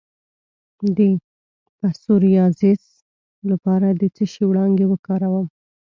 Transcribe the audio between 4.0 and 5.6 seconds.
د څه شي وړانګې وکاروم؟